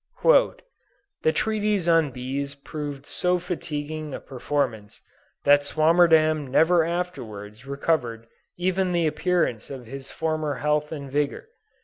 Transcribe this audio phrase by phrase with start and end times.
[1.21, 4.99] "This treatise on Bees proved so fatiguing a performance,
[5.43, 8.25] that Swammerdam never afterwards recovered
[8.57, 11.49] even the appearance of his former health and vigor.